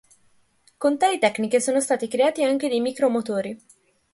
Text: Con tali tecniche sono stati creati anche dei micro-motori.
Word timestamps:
Con 0.79 0.97
tali 0.97 1.19
tecniche 1.19 1.59
sono 1.61 1.79
stati 1.79 2.07
creati 2.07 2.43
anche 2.43 2.67
dei 2.67 2.79
micro-motori. 2.81 3.55